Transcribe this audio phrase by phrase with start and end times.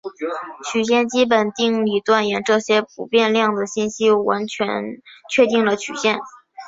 [0.67, 4.65] 曲线基本定理断言这些不变量的信息完全
[5.29, 6.17] 确定了曲线。